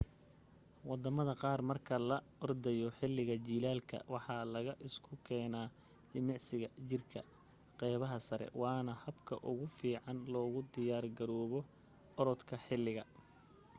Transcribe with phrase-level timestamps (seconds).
[0.89, 5.61] wadamada qaar marka la ordaya xiliga jilaalka waxa la isku keena
[6.11, 7.19] jimicsiga jirka
[7.79, 11.59] qeybta sare waana habka ugu fiican loogu diyaar garoobo
[12.21, 13.03] oradka xiliga